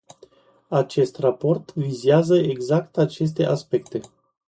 [0.69, 3.99] Acest raport vizează exact aceste aspecte.